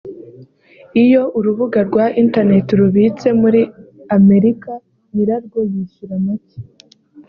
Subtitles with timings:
[1.03, 3.61] Iyo Urubuga rwa Internet rubitse muri
[4.17, 4.71] Amerika
[5.13, 6.57] nyirarwo yishyura make